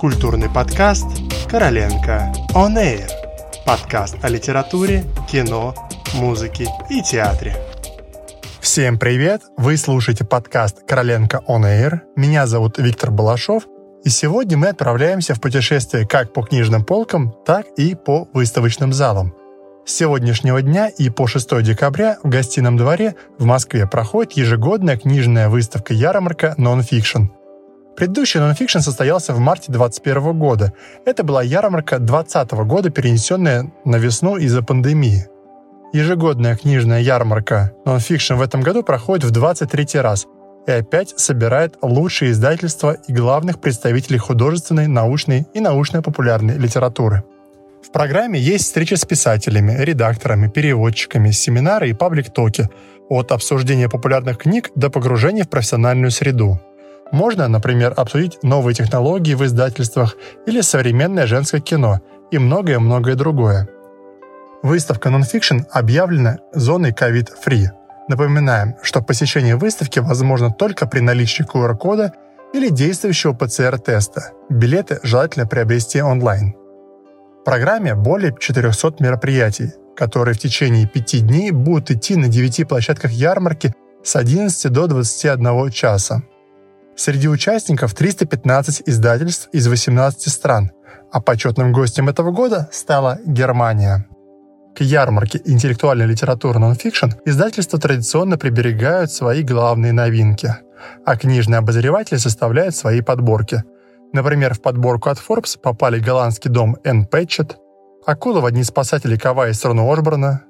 [0.00, 1.04] Культурный подкаст
[1.50, 3.06] «Короленко On Air».
[3.66, 5.74] Подкаст о литературе, кино,
[6.14, 7.54] музыке и театре.
[8.62, 9.42] Всем привет!
[9.58, 11.98] Вы слушаете подкаст «Короленко On Air».
[12.16, 13.64] Меня зовут Виктор Балашов,
[14.02, 19.34] и сегодня мы отправляемся в путешествие как по книжным полкам, так и по выставочным залам.
[19.84, 25.50] С сегодняшнего дня и по 6 декабря в гостином дворе в Москве проходит ежегодная книжная
[25.50, 27.28] выставка ярмарка Nonfiction–
[28.00, 30.72] Предыдущий нонфикшн состоялся в марте 2021 года.
[31.04, 35.28] Это была ярмарка 2020 года, перенесенная на весну из-за пандемии.
[35.92, 40.26] Ежегодная книжная ярмарка нонфикшн в этом году проходит в 23 раз
[40.66, 47.22] и опять собирает лучшие издательства и главных представителей художественной, научной и научно-популярной литературы.
[47.86, 52.70] В программе есть встречи с писателями, редакторами, переводчиками, семинары и паблик-токи,
[53.10, 56.60] от обсуждения популярных книг до погружения в профессиональную среду.
[57.12, 62.00] Можно, например, обсудить новые технологии в издательствах или современное женское кино
[62.30, 63.68] и многое-многое другое.
[64.62, 67.66] Выставка Nonfiction объявлена зоной COVID-free.
[68.08, 72.12] Напоминаем, что посещение выставки возможно только при наличии QR-кода
[72.52, 74.32] или действующего ПЦР-теста.
[74.48, 76.54] Билеты желательно приобрести онлайн.
[77.40, 83.12] В программе более 400 мероприятий, которые в течение пяти дней будут идти на 9 площадках
[83.12, 83.74] ярмарки
[84.04, 86.22] с 11 до 21 часа.
[87.00, 90.70] Среди участников 315 издательств из 18 стран,
[91.10, 94.06] а почетным гостем этого года стала Германия.
[94.76, 100.54] К ярмарке интеллектуальной литературы нонфикшн издательства традиционно приберегают свои главные новинки,
[101.06, 103.64] а книжные обозреватели составляют свои подборки.
[104.12, 107.56] Например, в подборку от Forbes попали голландский дом Энн Пэтчет,
[108.04, 110.42] Акула в одни спасатели Кава и Сторону Ошборна,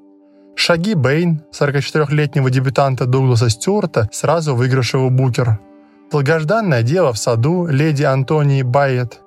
[0.56, 5.60] Шаги Бэйн, 44-летнего дебютанта Дугласа Стюарта, сразу выигравшего Букер–
[6.11, 9.20] Долгожданное дело в саду леди Антонии Байет,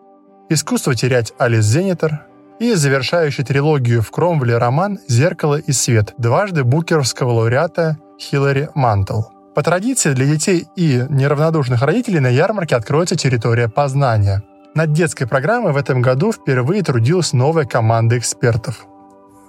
[0.50, 2.26] искусство терять Алис Зенитер
[2.60, 9.22] и завершающий трилогию в Кромвеле роман «Зеркало и свет» дважды букеровского лауреата Хиллари Мантл.
[9.56, 14.44] По традиции для детей и неравнодушных родителей на ярмарке откроется территория познания.
[14.76, 18.86] Над детской программой в этом году впервые трудилась новая команда экспертов.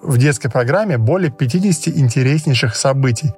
[0.03, 3.33] В детской программе более 50 интереснейших событий,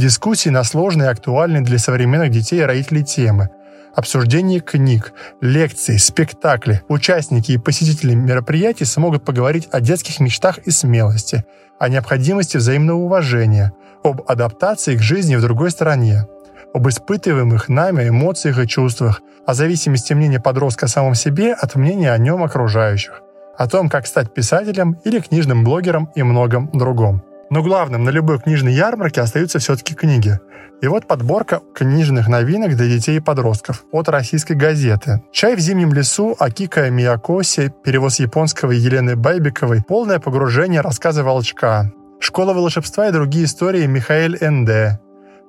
[0.00, 3.50] дискуссии на сложные и актуальные для современных детей и родителей темы,
[3.94, 6.82] обсуждение книг, лекции, спектакли.
[6.88, 11.44] Участники и посетители мероприятий смогут поговорить о детских мечтах и смелости,
[11.78, 13.72] о необходимости взаимного уважения,
[14.02, 16.26] об адаптации к жизни в другой стране,
[16.74, 22.12] об испытываемых нами эмоциях и чувствах, о зависимости мнения подростка о самом себе от мнения
[22.12, 23.20] о нем окружающих,
[23.58, 27.22] о том, как стать писателем или книжным блогером и многом другом.
[27.50, 30.38] Но главным на любой книжной ярмарке остаются все-таки книги.
[30.80, 35.22] И вот подборка книжных новинок для детей и подростков от российской газеты.
[35.32, 42.54] «Чай в зимнем лесу» Акика Миякоси, перевод японского Елены Байбиковой, полное погружение рассказы Волчка, «Школа
[42.54, 45.00] волшебства и другие истории» Михаэль Н.Д.,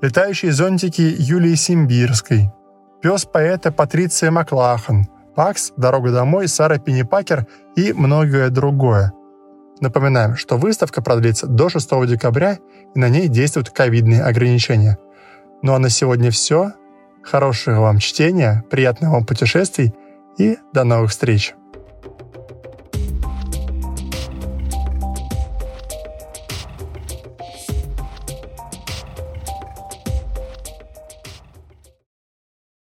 [0.01, 2.51] «Летающие зонтики» Юлии Симбирской,
[3.01, 7.45] «Пес поэта» Патриция Маклахан, «Пакс», «Дорога домой» Сара Пеннипакер
[7.75, 9.13] и многое другое.
[9.81, 12.59] Напоминаем, что выставка продлится до 6 декабря
[12.95, 14.97] и на ней действуют ковидные ограничения.
[15.63, 16.73] Ну а на сегодня все.
[17.23, 19.93] Хорошего вам чтения, приятных вам путешествий
[20.37, 21.55] и до новых встреч!